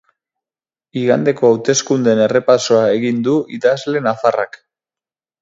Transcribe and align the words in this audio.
Igandeko 1.01 1.49
hauteskundeen 1.51 2.21
errepasoa 2.29 2.81
egin 2.95 3.21
du 3.29 3.37
idazle 3.59 4.03
nafarrak. 4.09 4.61